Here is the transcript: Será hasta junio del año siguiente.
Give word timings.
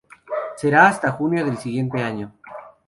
Será 0.55 0.87
hasta 0.87 1.11
junio 1.11 1.41
del 1.45 1.49
año 1.51 1.61
siguiente. 1.61 2.29